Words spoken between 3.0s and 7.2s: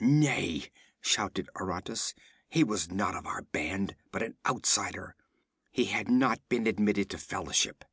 of our band, but an outsider. He had not been admitted to